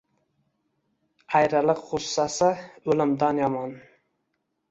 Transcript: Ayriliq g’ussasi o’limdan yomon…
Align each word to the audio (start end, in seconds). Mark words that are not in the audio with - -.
Ayriliq 1.41 1.83
g’ussasi 1.91 2.49
o’limdan 2.93 3.43
yomon… 3.45 3.77